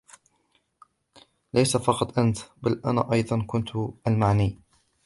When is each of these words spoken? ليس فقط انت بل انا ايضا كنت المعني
ليس 1.53 1.77
فقط 1.77 2.19
انت 2.19 2.37
بل 2.61 2.81
انا 2.85 3.11
ايضا 3.13 3.45
كنت 3.47 3.69
المعني 4.07 4.59